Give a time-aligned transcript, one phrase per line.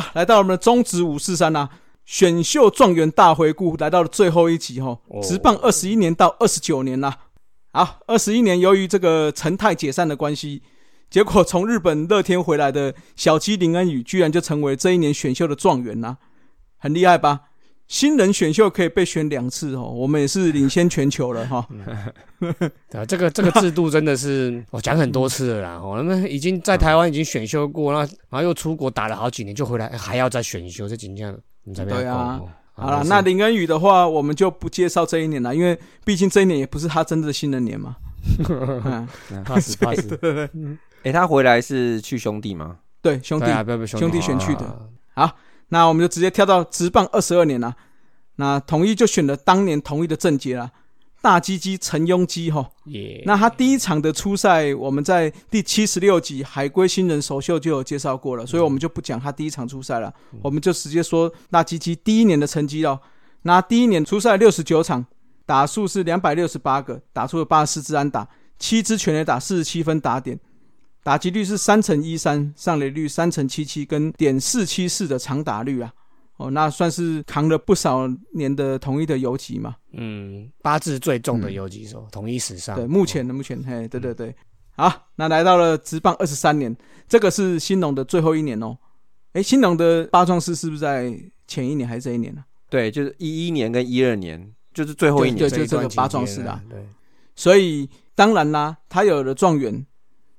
[0.00, 1.68] 好，来到我们的中职五四三呐，
[2.04, 4.96] 选秀状元大回顾，来到了最后一集哈。
[5.22, 7.16] 职棒二十一年到二十九年啦，
[7.72, 10.62] 好，二十一年由于这个陈泰解散的关系，
[11.10, 16.18] 结果从日本乐天回来的小鸡林恩宇，居然就成为这一年选秀的状元呐，
[16.76, 17.40] 很厉害吧？
[17.88, 21.66] 新人选秀可以被选两次哦，我们也是领先全球了哈。
[22.38, 25.80] 对啊，这个这个制度真的是 我讲很多次了啦。
[25.82, 31.34] 哦，那么已经在台湾已经选秀过，那然后又出国打了好几年，就回来还要再选秀，这怎样？
[31.64, 32.00] 你怎么样？
[32.02, 32.40] 对啊，
[32.74, 37.96] 好了，那林恩宇的话，我们就不介绍这一年了，因为毕竟这一年也不是他真的新人年嘛。
[39.46, 40.48] 怕 死怕死。
[41.04, 42.76] 哎，他回来是去兄弟吗？
[43.00, 43.46] 对，兄弟，
[43.86, 44.90] 兄弟选去的。
[45.14, 45.34] 好。
[45.68, 47.74] 那我们就直接跳到直棒二十二年了，
[48.36, 50.70] 那统一就选了当年统一的正杰了，
[51.20, 52.70] 大鸡鸡陈庸基哈。
[53.24, 60.12] 那他第一场的初赛，我们在第七十六集海龟新人首秀就有介绍过了，所以我们就不讲他第一场初赛了，
[60.42, 62.98] 我们就直接说大鸡鸡第一年的成绩哦。
[63.42, 65.04] 那第一年初赛六十九场，
[65.44, 68.26] 打数是两百六十八个，打出了八十四支安打，
[68.58, 70.38] 七支全垒打，四十七分打点。
[71.08, 75.90] 打击率是三乘一三，上垒率三乘七七，跟点四七四的长打率啊，
[76.36, 79.74] 哦，那算是扛了不少年的统一的游击嘛。
[79.92, 82.76] 嗯，八字最重的游击手，统一史上。
[82.76, 84.36] 对，目前的目前，嘿，对对对。
[84.76, 86.76] 好，那来到了职棒二十三年，
[87.08, 88.76] 这个是新农的最后一年哦。
[89.32, 91.10] 哎，新农的八壮士是不是在
[91.46, 92.44] 前一年还是这一年呢？
[92.68, 96.62] 对，就是一一年跟一二年，就是最后一年，就这个八壮士啊。
[96.68, 96.78] 对，
[97.34, 99.86] 所以当然啦，他有了状元。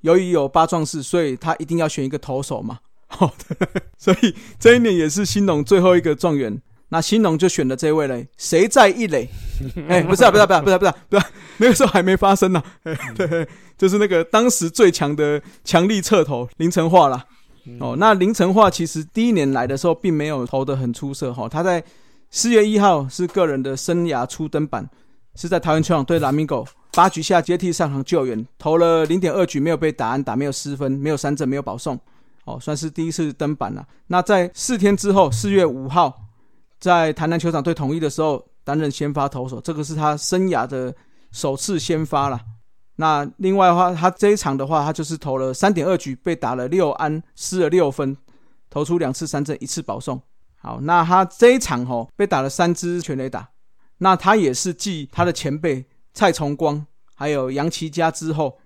[0.02, 2.80] 由于有八壮士，所以他一定要选一个投手嘛。
[3.12, 6.62] 好的， 所以这一年也是新农最后一个状元。
[6.92, 9.30] 那新农就选了这位嘞，谁在一垒？
[9.88, 11.26] 哎，不是啊，不是，不是，不是，不是，不是，
[11.58, 12.64] 那个时候还没发生呢。
[13.16, 17.26] 对，就是那个当时最强的强力侧投林成化啦。
[17.80, 21.48] 哦，那林成化其实第一年来的时候并没有投的很出色哈。
[21.48, 21.84] 他在
[22.32, 24.90] 四月一号是个人的生涯初登板，
[25.36, 26.66] 是在桃园球场对蓝米狗。
[27.00, 31.98] 八局下接替上场救援，投了零点二局，没有被打安打，没有失分，没有三振，没有保送，
[32.44, 33.88] 哦，算是第一次登板了。
[34.08, 36.14] 那在四天之后，四月五号，
[36.78, 40.94] 在台南球场对统一的时候，担任先发投手，这个是他生涯的
[41.32, 42.38] 首次先发了。
[42.98, 48.18] 那另外的话，他这一场的话，他就是投了三点二局，被打了六安，失了六分，
[48.70, 50.22] 投出两次三振，一次保送。
[50.58, 53.48] 好，那他这一场哦，被打了三支全垒打，
[54.00, 55.86] 那他也是继他的前辈。
[56.14, 58.58] 蔡崇光还有杨奇佳之后，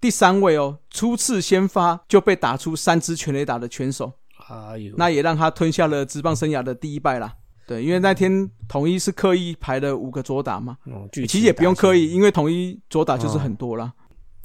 [0.00, 4.12] 第三位哦，初次先发就被打出三支全垒打的拳手，
[4.48, 7.34] 哎呦，那也让他吞下了职棒生涯的第一败啦。
[7.66, 10.78] 对，因为那天统一是刻意排了五个左打嘛，
[11.12, 13.92] 其实也不用刻意，因为统一左打就是很多啦，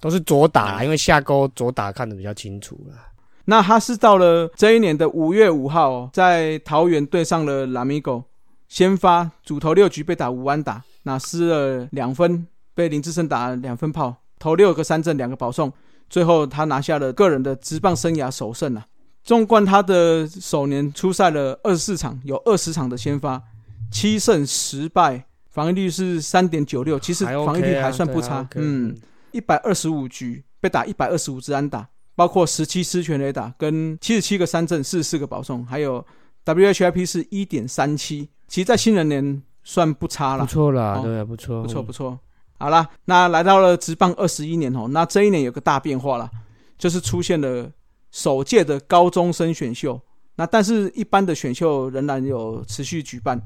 [0.01, 2.95] 都是左打，因为下钩左打看得比较清楚了。
[3.45, 8.23] 那他是到了这一年的五月五号，在桃园对上了拉米狗，
[8.67, 10.83] 先发主投六局被打五安打。
[11.03, 15.71] 那失了两分，被林志胜打两分炮，投六个三振，两个保送，
[16.09, 18.85] 最后他拿下了个人的职棒生涯首胜啊！
[19.23, 23.41] 纵观他的首年出赛了二十四场，有二十场的先发，
[23.91, 28.47] 七胜十败，防御率是三点九六，其实防御率还算不差。
[28.55, 28.95] 嗯，
[29.31, 36.05] 一百二十五局被打一百二十五支安打，包括十七失全垒打跟七十七个三振，四十四个保送，还有
[36.45, 39.43] WHIP 是一点三七，其实，在新人年。
[39.63, 42.19] 算不差了，不错啦，对，不错，不错，不错。
[42.59, 46.29] 好啦，那来到了职棒二十一年哦，那这一年有个大变化啦，
[46.77, 47.69] 就是出现了
[48.11, 49.99] 首届的高中生选秀。
[50.35, 53.41] 那但是一般的选秀仍然有持续举办。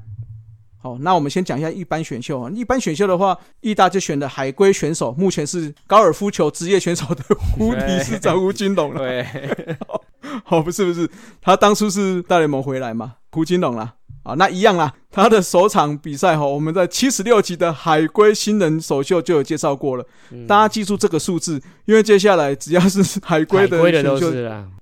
[0.80, 2.50] 好，那我们先讲一下一般选秀啊。
[2.54, 7.22] 一般选秀的话，义大就选的海归选手，目前是高尔夫球职业选手的
[7.56, 9.00] 胡理事长胡金龙了。
[9.00, 9.26] 对，
[10.44, 11.10] 好， 不是不是，
[11.42, 13.96] 他当初是大联盟回来嘛，胡金龙啦。
[14.28, 14.92] 啊，那一样啦。
[15.10, 20.04] 他的首场比赛哈，我们在七十六集的海龟新人首秀就有介绍过了。
[20.46, 24.30] 大家记住这个数字，因为接下来只要是海龟的选秀，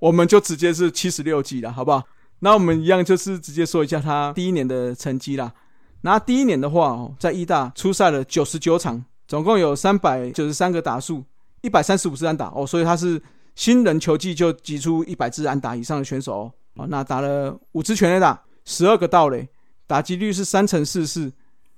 [0.01, 2.03] 我们就直接是七十六集了，好不好？
[2.41, 5.53] 那我们一样就是直接说一下他第一年的成绩啦。
[6.01, 11.23] 那第一年的话，在义大出赛了九十九场，总共有三百九十三个打数，
[11.63, 13.23] 一百三十五支安打哦，所以他是
[13.55, 16.53] 新人球季就挤出一百支安打以上的选手哦。
[16.89, 18.43] 那打了五支全垒打。
[18.67, 19.49] 十二个盗垒，
[19.87, 21.33] 打击率是三乘四四，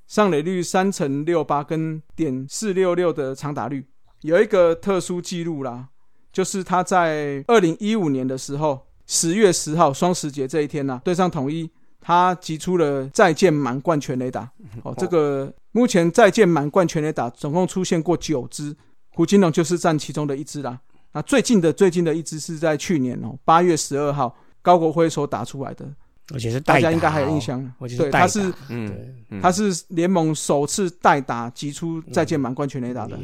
[0.07, 3.87] 上垒率三乘六八，跟点四六六的长打率。
[4.23, 5.89] 有一个特殊记录啦，
[6.33, 11.71] 就是他在二零一五年的时候，十月十号双十节这一天呢，对上统一，
[12.01, 14.51] 他击出了再见满贯全垒打。
[14.83, 18.75] 哦，这个目前再见满贯全垒打总共出现过九支，
[19.11, 20.81] 胡金龙就是占其中的一支啦。
[21.13, 24.35] 那最近的最近的一支是在去年哦八月十二号。
[24.61, 25.89] 高国辉所打出来的，
[26.35, 27.73] 而且是大家应该还有哦印，象。
[27.79, 28.93] 而且对，他是嗯
[29.41, 33.19] 他是联盟首次代打击出再见满贯全垒打的。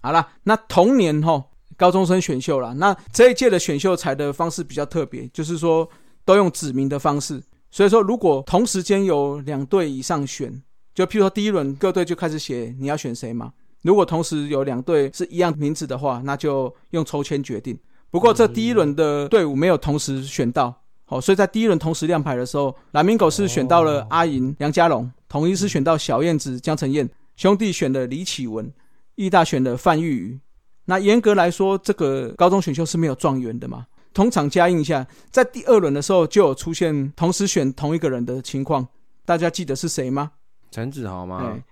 [0.00, 1.44] 好了，那同年哈
[1.76, 5.88] 高中生选秀啦，那这一届的选秀采的方式比较特别，就是说
[6.24, 7.42] 都用指名的方式。
[7.70, 10.62] 所以说，如果同时间有两队以上选，
[10.94, 13.52] 就譬如说第一轮各队就开始写你要选谁嘛。
[13.82, 17.78] 如果同时有两队是一样名字的话，那就用抽签决定。
[18.10, 20.74] 不过这第一轮的队伍没有同时选到，
[21.10, 28.70] 好、所以在第一轮同时亮牌的时候，蓝明狗是选到了阿银、梁家龙，统一是选到小燕子江晨燕，兄弟选了李启文，
[29.14, 30.40] 义大选了范玉宇。
[30.84, 33.86] 那严格来说，这个高中选秀是没有状元的嘛？
[34.12, 38.86] 通常加印一下，在第二轮的时候就有出现同时选同一个人的情况，
[39.24, 40.32] 大家记得是谁吗？
[40.70, 41.62] 陈子豪吗对？，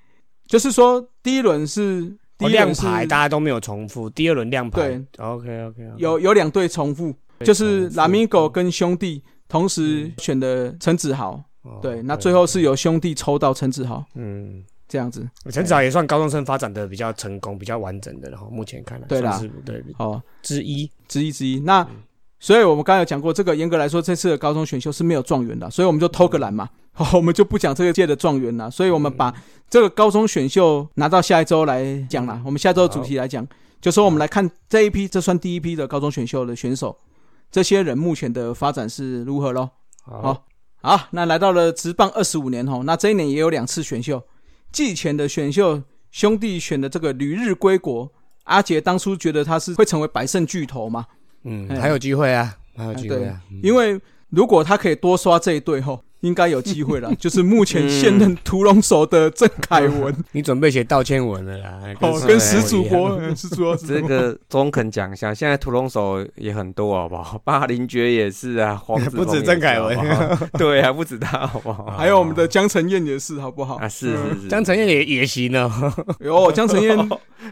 [0.47, 2.03] 就是说第一轮是
[2.39, 11.43] 第哦亮牌大家都没有重复，第二轮亮牌对，OK OK，有有两队重复，就是拉米狗跟兄弟同时选的陈子豪，
[11.83, 15.29] 对，那最后是由兄弟抽到陈子豪嗯，这样子。
[15.51, 21.61] 陈子豪也算高中生发展的比较成功、比较完整的，然后目前看来对啦算是对哦，之一，之一之一。
[21.61, 21.87] 那
[22.39, 26.69] 所以我们刚才有讲过，这个严格来说，这次的高中选秀是没有状元的，所以我们就偷个懒嘛，
[27.15, 28.71] 我们就不讲这个届的状元了。
[28.71, 29.35] 所以我们把
[29.71, 32.41] 这个高中选秀拿到下一周来讲啦。
[32.45, 33.45] 我们下周主题来讲，
[33.81, 36.97] 就说我们来看这一批，这算第一批的高中选秀的选手，
[37.51, 39.71] 这些人目前的发展是如何喽？
[40.03, 40.45] 好，
[40.83, 44.23] 好，那来到了职棒二十五年吼，那这一年也有两次选秀，
[44.71, 48.11] 季前的选秀兄弟选的这个旅日归国，
[48.45, 51.07] 阿杰当初觉得他是会成为百胜巨头嘛，
[51.45, 51.81] 嗯，哎。
[51.81, 53.61] 还有机会啊，还有机会啊，嗯。
[53.63, 57.15] 因为如果他可以多刷这一队吼，应该有机会了。
[57.21, 67.39] 就是目前现任屠龙手的郑凯文， 你准备写道歉文了啦，哦，跟史主播，呃史主播这个中肯讲一下，现在屠龙手也很多，好不好？
[67.45, 69.97] 霸凌爵也是啊，黄子不止郑凯文
[70.59, 71.87] 对啊，不止他，好不好？
[71.97, 73.89] 还有我们的江承燕也是，好不好啊，？
[73.89, 75.71] 是是是，江承燕也也行哦。
[76.21, 76.97] 有江承燕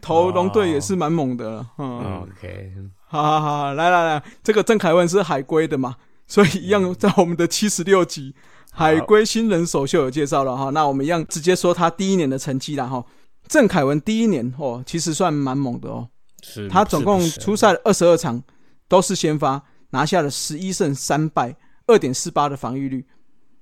[0.00, 2.72] 投龙队也是蛮猛的，嗯，OK，
[3.06, 5.94] 好好好，来来来，这个郑凯文是海归的嘛，
[6.26, 8.34] 所以一样在我们的七十六集
[8.76, 10.70] 海归新人首秀有介绍了哈。
[10.70, 13.04] 那我们一样直接说他第一年的成绩啦哈。
[13.46, 16.08] 郑凯文第一年哦，其实算蛮猛的哦，
[16.42, 18.42] 是他总共出赛二十二场，
[18.88, 21.54] 都是先发，拿下了十一胜三败，
[21.86, 23.06] 二点四八的防御率，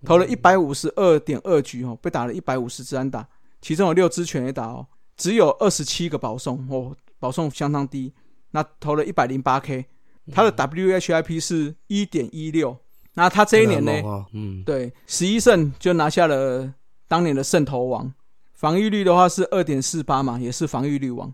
[0.05, 3.29] 投了一百五十二点二局哦，被打了一百五十支安打，
[3.61, 4.87] 其中有六支全垒打哦，
[5.17, 8.15] 只有二十七个保送哦，保送相当低。
[8.53, 9.87] 那投了一百零八 K，
[10.31, 12.79] 他的 WHIP 是一点一六。
[13.15, 13.93] 那他这一年呢
[14.33, 16.73] 嗯，对，十一胜就拿下了
[17.07, 18.13] 当年的胜投王，
[18.55, 21.33] 防御率的话是二点四八嘛，也是防御率王。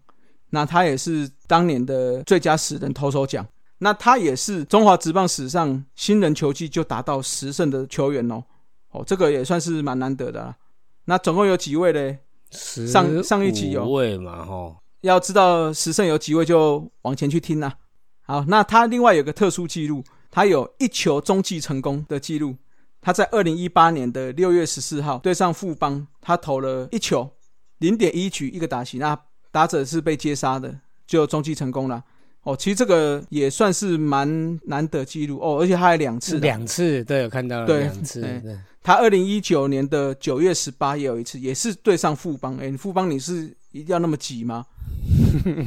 [0.50, 3.46] 那他也是当年的最佳十人投手奖。
[3.78, 8.42] 那他也是中华职棒史上新人球季就达到十胜的球员哦。
[8.90, 10.56] 哦，这个也算是蛮难得的啦。
[11.04, 12.18] 那总共有几位嘞？
[12.50, 17.76] 上上一集有15位嘛，吼，要知道十胜有几位，就往前去听啦。
[18.22, 22.56] 好，那他另外有个特殊记录，他有一球中继成功的记录。
[23.00, 27.30] 他在二零一八年的六月十四号对上富邦，他投了一球，
[27.78, 29.18] 零点一局一个打席，那
[29.50, 32.02] 打者是被接杀的，就中继成功了。
[32.42, 38.42] 哦，其实这个也算是蛮难得记录哦，而且他还两次，两次，对，有看到了对两次，
[38.82, 42.56] 他二零一九年的九月十八也有一次，也是对上富邦。
[42.58, 44.66] 哎，富邦你是一定要那么急吗？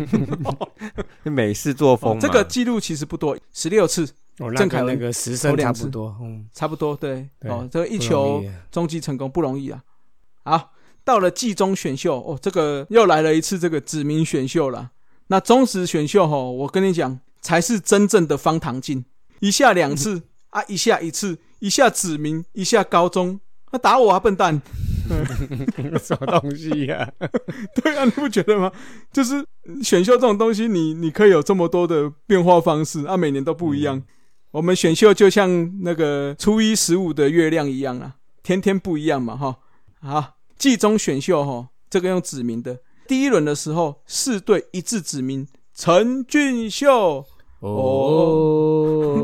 [1.23, 4.07] 美式作风，哦这个记录其实不多，十六次，
[4.55, 6.95] 郑凯那个十胜差不多，嗯，差不多。
[6.95, 9.83] 对，哦，这个一球终极成功不容易啊。
[10.43, 10.71] 好，
[11.03, 14.91] 到了季中选秀，哦，这个又来了一次这个指名选秀了。
[15.27, 19.05] 那中职选秀哈、我跟你讲，才是真正的方唐镜，
[19.39, 23.39] 一下两次 啊，一下一次，一下指名，一下高中，
[23.71, 24.61] 那、打我啊，笨蛋！
[26.01, 27.11] 什么东西呀？
[27.75, 28.71] 对啊，你不觉得吗？
[29.11, 29.45] 就是
[29.83, 34.01] 选秀这种东西你，你可以有这么多的变化方式啊，每年都不一样。
[34.51, 39.55] 我们选秀就像那个初一十五的月亮一样啊，天天不一样嘛，哈。
[40.01, 47.25] 好，季中选秀哈，这个用指名的，第一轮的时候四队一致指名陈俊秀，
[47.59, 47.69] 哦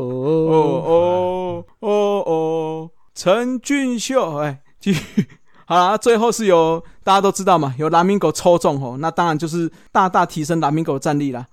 [0.06, 0.44] 哦
[0.86, 1.88] 哦哦
[2.24, 5.26] 哦，陈俊秀，哎，继续。
[5.66, 11.46] 好啦，最后是由大家都知道嘛，由蓝明狗抽中哦，那当然就是大大提升蓝明狗的战力啦。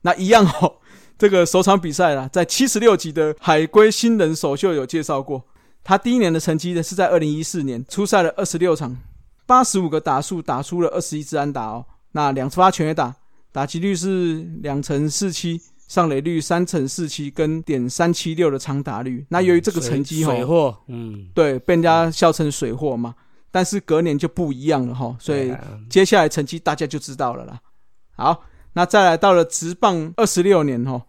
[0.00, 0.76] 那一样哦，
[1.18, 5.44] 这个首场比赛啦，在七十六集的海归新人首秀有介绍过，
[5.82, 8.96] 他第一年的成绩呢是在二零一四年出赛了二十六场，
[9.44, 13.12] 八十五个打数，打出了二十一支安打哦，那两发全垒打，
[13.50, 19.26] 打击率是两成四七，上垒率三成四七跟点三七六的长打率。
[19.28, 23.12] 那由于这个成绩哈，水货，嗯，对，被人家笑成水货嘛。
[23.50, 25.52] 但是隔年就不一样了哈，所以
[25.90, 27.58] 接下来成绩大家就知道了啦。
[28.14, 28.44] 好，
[28.74, 31.02] 那再来到了直棒二十六年哈，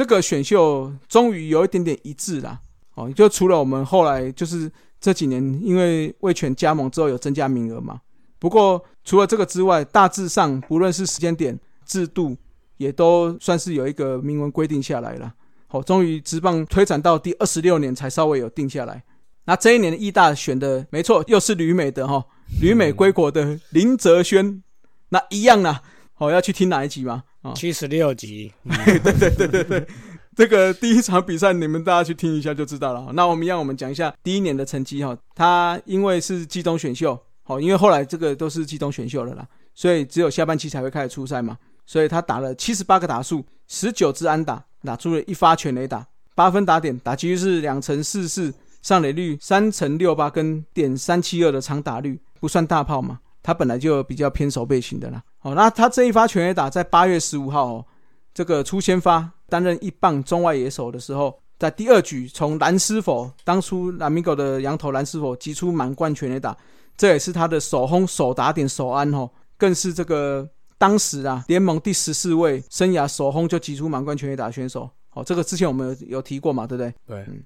[0.00, 2.58] 这个选秀终于有一点点一致啦。
[2.94, 8.00] 哦，就除了我们后来就是这几年因为味全加盟之后有增加名额嘛，
[8.38, 12.34] 不过除了这个之外，大致上不论是时间点、制度，
[12.78, 15.34] 也都算是有一个明文规定下来了。
[15.66, 19.04] 好、终于职棒推展到第二十六年才稍微有定下来。
[19.44, 22.24] 那这一年的义大选的没错，又是旅美的哈、
[22.62, 24.62] 旅美归国的林哲轩，
[25.10, 25.82] 那一样啦。
[26.16, 27.24] 哦，要去听哪一集吗？
[27.42, 28.52] 啊、七十六集，
[30.36, 33.12] 这个第一场比赛，你们大家去听一下就知道了。
[33.14, 35.16] 那我们让，我们讲一下第一年的成绩哈。
[35.34, 41.56] 他因为是季中选秀，好，因为后来这个都是季中选秀了啦，所以只有下半期才会开始出赛嘛。
[41.86, 53.18] 所以他打了七十八个打数，十九支安打，打出了一发全垒打，八分打点，打击率是两成四四，上垒率三成六八跟点三七二的长打率，不算大炮嘛。
[53.42, 55.22] 他本来就比较偏守备型的啦。
[55.40, 57.86] 好，那他这一发全垒打在八月十五号哦，
[58.32, 66.56] 这个出先发担任一棒中外野手的时候，在第二局从蓝师否当初蓝米狗的羊头蓝师否击出满贯全垒打，
[66.96, 74.88] 这也是他的首轰、首打点、首安哦，更是这个当时啊联盟第十四位生涯首轰就击出满贯全垒打的选手。
[75.08, 76.94] 好，这个之前我们有有提过嘛，对不对？
[77.06, 77.42] 对，嗯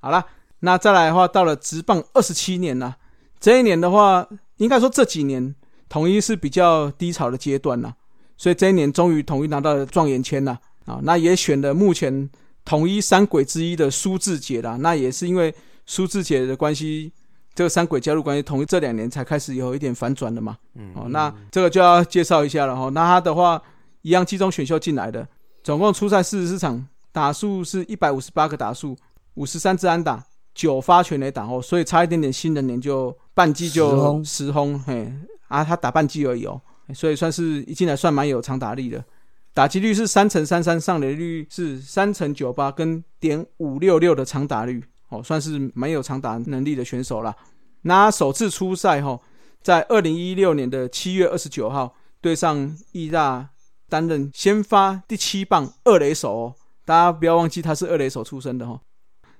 [0.00, 0.24] 好了，
[0.60, 2.96] 那再来的话，到了直棒二十七年啦，
[3.38, 4.26] 这一年的话，
[4.56, 5.54] 应该说这几年
[5.88, 7.94] 统一是比较低潮的阶段啦，
[8.36, 12.28] 所以这一年终于统一拿到了状元签啦，啊，那也选了目前
[12.64, 15.54] 统一三鬼之一的苏志杰啦，那也是因为
[15.86, 17.12] 苏志杰的关系，
[17.54, 22.76] 这个三鬼加入关系，统一这两年才开始有一点反转的嘛，嗯哦，那这个就要介绍一下了。
[22.76, 22.88] 哈。
[22.90, 23.62] 那他的话，
[24.02, 25.26] 一样集中选秀进来的，
[25.62, 28.96] 总共出赛四十四场，打数是一百五十八个打数，
[29.34, 30.22] 五十三支安打，
[30.56, 35.12] 九发全垒打哦，所以差一点点新人年就半季就轰十轰，嘿
[35.48, 36.58] 啊，他打半季而已哦，
[36.94, 39.04] 所以算是一进来算蛮有长打力的。
[39.52, 47.36] 打击率是三乘三三，上垒率是三乘九八，跟点五六六的长打率，哦，算是蛮有长打能力的选手啦。
[47.82, 49.20] 那他首次出赛哈、
[49.62, 53.50] 在二零一六年的七月二十九号对上义大，
[53.88, 56.54] 担任先发第七棒二垒手哦。
[56.84, 58.80] 大家不要忘记他是二垒手出身的哈、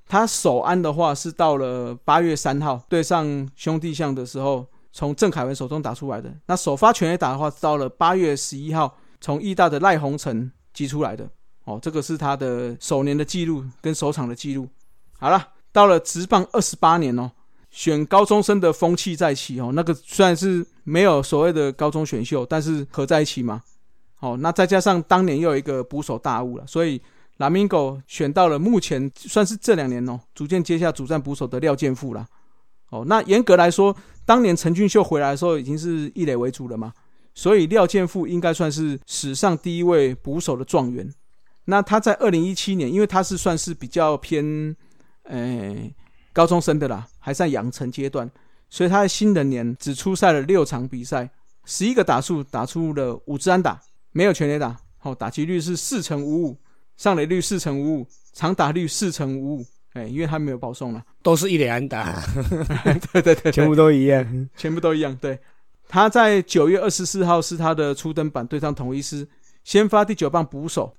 [0.08, 6.32] 他首安的话是到了八月三号对上兄弟象的时候，从郑凯文手中打出来的。
[6.46, 11.28] 那首发全垒打的话，到了八月十一号从义大的赖鸿成击出来的。
[11.64, 14.68] 哦，这个是他的首年的记录跟首场的记录。
[15.18, 17.28] 好了，到了职棒二十八年哦，
[17.70, 19.72] 选高中生的风气再起哦。
[19.74, 23.60] 那个虽然是没有所谓的高中选秀，但是合在一起嘛。
[24.20, 27.02] 哦，那再加上当年又有一个捕手大物了，所以
[27.38, 32.26] 拉米狗选到了目前算是这两年哦，逐渐接下主战捕手的廖建富啦。
[32.90, 36.92] 哦，那严格来说，当年陈俊秀回来的时候已经是一垒为主了嘛，
[37.34, 41.12] 所以廖建富应该算是史上第一位捕手的状元。
[41.64, 44.76] 那他在二零一七年，因为他是算是比较偏，
[45.24, 45.76] 呃，
[46.32, 48.30] 高中生的啦，还在养成阶段，
[48.70, 51.28] 所以他在新人年只出赛了六场比赛，
[51.64, 53.80] 十一个打数打出了五支安打，
[54.12, 56.56] 没有全垒打，好、打击率是四成五五，
[56.96, 62.22] 上垒率四成五五，长打率四成五五，哎，因为他没有保送了， 都是一垒安打，
[63.12, 64.48] 对对对，全部都一样。
[64.56, 65.16] 全部都一样。
[65.20, 65.38] 对，
[65.88, 69.26] 他在九月二十四号是他的初登板对上统一师，
[69.64, 70.94] 先发第九棒捕手，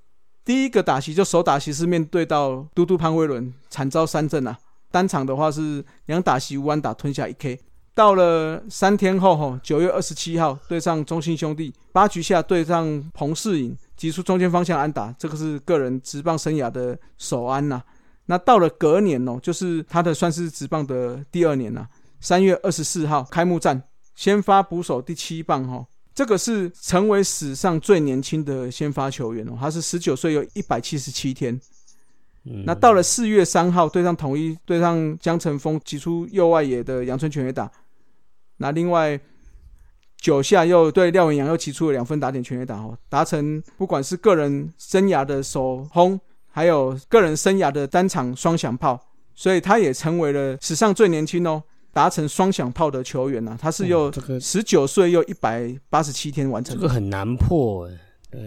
[0.46, 4.58] 第一个打席就首打席是面对到嘟嘟潘威伦，惨遭三振啊。
[4.89, 7.60] 单场的话是两打席无安打吞下一 K。
[7.98, 17.82] 到了三天后，吼，九月二十七号对上中信兄弟，八局下对上彭世颖，击出中间方向安打，这个是个人职棒生涯的首安呐、
[18.27, 21.88] 那到了隔年哦，就是他的算是职棒的第二年呐、
[22.22, 23.82] 三月二十四号开幕战，
[24.13, 31.60] 先发捕手第七棒哈、这个是成为史上最年轻的先发球员哦，他是十九岁又一百七十七天。
[32.44, 37.70] 嗯那到了四月三号对上统一，对上江晨峰击出右外野的阳春全垒打。
[38.58, 39.20] 那另外
[40.20, 49.00] 九下又对廖文阳又提出了两分打点全垒打哦，达成不管是个人生涯的首轰，还有个人生涯的单场双响炮，
[49.36, 51.62] 所以他也成为了史上最年轻哦
[51.94, 57.94] 达成双响炮的球员呐、他是又十九岁又一百八十七天完成的这个很难破哎。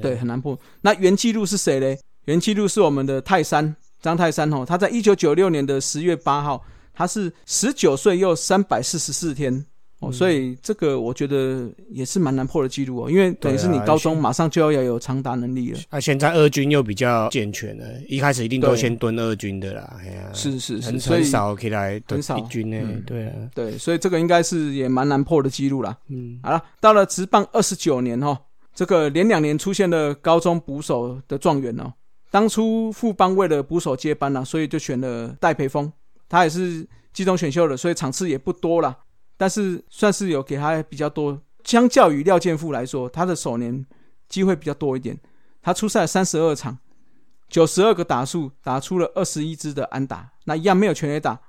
[0.03, 0.57] 对，很难破。
[0.83, 1.99] 那原记录是谁嘞？
[2.27, 6.63] 原记录是我们的泰山张泰山哦，他在一九九六年的十月八号，
[6.93, 9.65] 他是十九岁又三百四十四天
[10.01, 15.79] 哦，嗯所以这个我觉得也是蛮难破的记录哦，因为等于是你高中马上就要要有长打能力了。
[15.91, 25.97] 啊，现在二军又比较健全了，一开始一定都先蹲二军的啦，哎呀，是是是，很很少可以来蹲很少一军呢嗯，对啊，对，所以这个应该是也蛮难破的记录啦。
[26.09, 28.37] 嗯，好了，到了职棒二十九年哦，
[28.75, 31.93] 这个连两年出现了高中捕手的状元哦。
[32.31, 35.93] 当初富邦为了捕手接班啦、所以就选了戴培峰，
[36.29, 38.97] 他也是季中选秀的，所以场次也不多啦，
[39.41, 41.41] 但是算是有给他比较多。
[41.65, 43.87] 相较于廖健富来说，他的首年
[44.29, 45.19] 机会比较多一点。
[45.63, 46.77] 他出赛三十二场，
[47.49, 51.41] 九十二个打数，打出了二十一支的安打，那一样没有全垒打，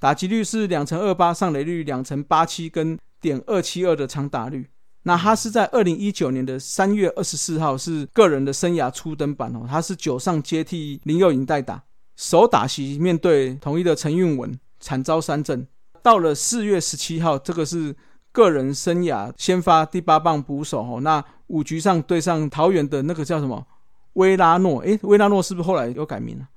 [0.00, 4.68] 打击率是两成二八，上垒率两成八七，跟点二七二的长打率。
[5.04, 11.84] 那他是在二零一九年的三月二十四号是个人的生涯初登板哦，他是九上接替林佑颖代打，
[12.16, 15.68] 首打席面对统一的陈运文惨遭三振。
[16.02, 17.94] 到了四月十七号，这个是
[18.32, 23.66] 个人生涯先发第八棒捕手哦，那五局上对上桃园的那个叫什么
[24.14, 26.48] 威拉诺，诶，威拉诺是不是后来又改名了？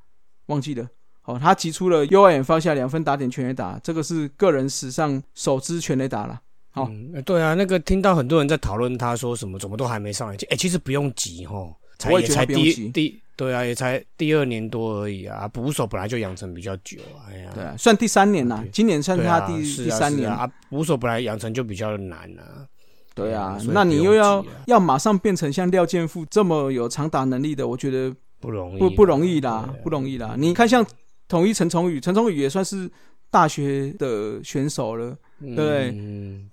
[0.48, 0.88] 忘记了。
[1.26, 6.40] 哦，他击出了右外野放下两分打点全垒打，这个是个人史上首支全垒打了。
[6.70, 6.88] 好，
[7.26, 16.98] 对啊，那个听到很多人在讨论他说什么怎么都还没上来，哎，其实不用急哈，才我也才第第对啊，也才第二年多而已啊，捕手本来就养成比较久，
[17.28, 20.30] 哎呀，对啊，算第三年啦对，今年算他第、第三年。
[20.30, 22.66] 啊，啊捕手本来养成就比较难啊，
[23.14, 30.36] 对啊那你又要、要马上变成像廖健富这么有长打能力的，我觉得不容易，不不容易啦啊，不容易啦。
[30.38, 30.86] 你看像
[31.28, 32.90] 统一陈崇宇，陈崇宇也算是
[33.30, 35.90] 大学的选手了，对嗯对。
[35.90, 35.94] 啊。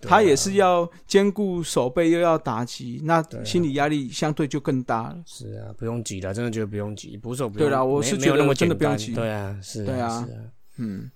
[0.03, 5.17] 他也是要兼顾手背又要打击，那心理压力相对就更大了。
[5.25, 9.15] 是啊，不用急了，真的觉得不用急，捕手不用对啦我是觉得真的不用急。
[9.15, 10.25] 对啊，是对啊。
[10.27, 10.39] 是啊，
[10.79, 11.11] 嗯，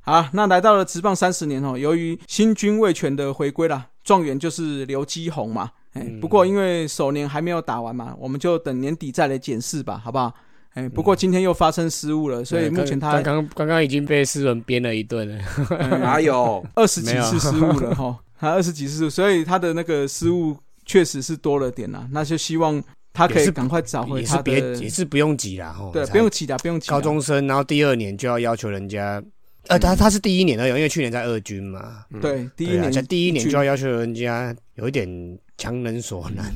[0.00, 5.70] 好，那来到了职棒三十年哦，由于新军卫权的回归啦，状元就是刘基宏嘛。
[5.92, 6.20] 哎、嗯。
[6.20, 10.32] 不过因为首年还没有打完嘛，我们就等年底再来检视吧，好不好？
[10.74, 15.44] 哎、不过今天又发生失误了，所以目前他刚刚刚刚已经被斯文编了一顿了，
[15.98, 16.64] 哪有？
[16.74, 22.06] 二十几次失误了哈，他二十几次失误，所以他的那个失误确实是多了点啦。
[22.10, 22.82] 那就希望
[23.12, 26.88] 他可也是以赶快找回也是他别也，是不用急啦，哈，对，不用急的，不用急。
[26.88, 29.22] 高中生，然后第二年就要要求人家，
[29.68, 33.50] 呃，他他是第一年而已，因为去年在二军嘛，嗯，对第一年在第一年军。
[33.52, 35.08] 就要要求人家有一点
[35.56, 36.52] 强人所难，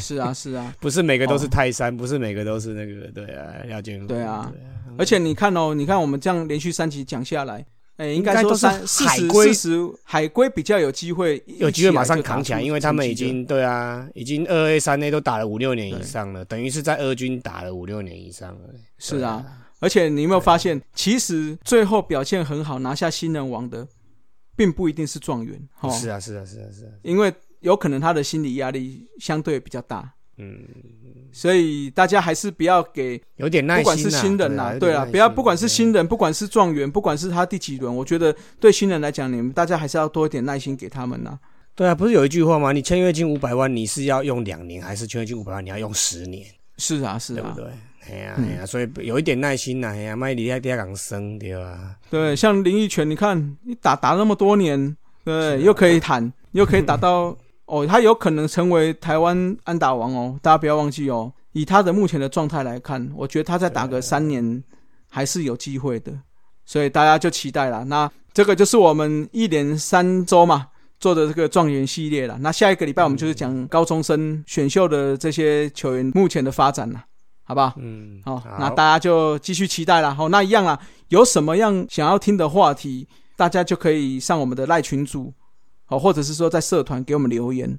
[0.00, 1.48] 是 啊是啊， 不是每个都是哦。
[1.50, 4.50] 泰山，不是每个都是那个，对啊，廖健富，对啊
[4.98, 7.64] 而且你看哦，你看我们这样连续三集讲下来，
[7.96, 18.70] 哎，应该应该都是海龟四十海龟比较有机会，有机会马上扛起来，因为他们已经对啊，已经二 A 三 A 都打了五六年以上了，等于是在二军打了五六年以上了。
[18.98, 19.44] 是啊，
[19.80, 23.88] 而且你有没有发现，其实最后表现很好拿下新人王的，
[24.54, 30.62] 并不一定是状元，哦，是啊，是啊，是啊，是啊，因为有可能他的心理压力相对比较大，嗯，
[31.32, 41.38] 所以大家还是不要给，有点耐心啊，不管是新人呐、对对啊，不要不管是新人，人，不管是状元，不管是他第几轮，我觉得对新人来讲，你们大家还是要多一点耐心给他们呐、
[41.74, 42.72] 对啊，不是有一句话吗？
[42.72, 47.70] 你签约金五百万，你是要用两年，还是签约金五百万你要用十年，是啊，是啊，对不对？
[48.08, 51.96] 哎呀嗯哎呀，所以有一点耐心呐，哎呀，卖离开第二港生对吧？
[52.10, 57.36] 对，像林奕泉，你看你打打那么多年，对，又可以弹， 又可以打到
[57.66, 61.32] 哦，他有可能成为台湾安打王哦，大家不要忘记哦。
[61.52, 64.62] 以他的目前的状态来看，我觉得他再打个三年
[65.08, 66.12] 还是有机会的，
[66.64, 67.84] 所以大家就期待了。
[67.84, 70.68] 那这个就是我们一连三周嘛
[71.00, 72.38] 做的这个状元系列了。
[72.40, 77.04] 那下一个礼拜我们就是讲高中生选秀的这些球员目前的发展了，
[77.50, 77.74] 好不好？
[77.78, 80.14] 嗯，好，那大家就继续期待啦。
[80.14, 85.34] 好，那一样啦，有什么样想要听的话题，大家就可以上我们的赖群组，
[85.84, 87.76] 好，或者是说在社团给我们留言，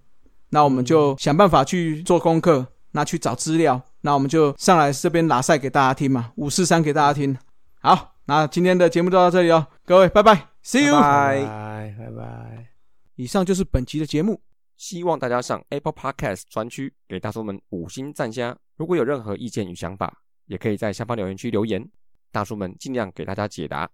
[0.50, 7.38] 那我们就想办法去做功课，那去找资料，那我们就上来这边拉赛给大家听嘛，五四三给大家听。
[7.80, 10.94] 好，那今天的节目就到这里哦，各位拜拜，See you。
[11.00, 12.68] 拜拜拜拜。
[13.16, 14.42] 以上就是本集的节目。
[14.82, 18.58] 希望大家上 Apple Podcast 专区给大叔们五星赞加。
[18.78, 20.12] 如果有任何意见与想法，
[20.48, 21.88] 也可以在下方留言区留言，
[22.32, 23.88] 大叔们尽量给大家解答。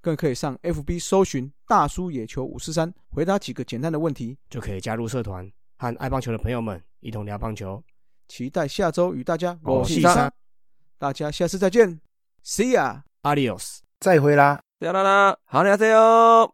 [0.00, 4.36] 更可以上 FB 搜寻“大叔野球五四三”，回答几个简单的问题。
[4.50, 7.80] 就可以加入社团，和爱棒球的朋友们一同聊棒球。
[8.26, 10.32] 期待下周与大家我是是三
[10.98, 12.00] 大家下次再见
[12.44, 13.02] ，See ya。
[13.22, 13.78] Adios。
[14.00, 14.60] 再会啦。
[14.80, 16.52] 再见啦，好，再见哦。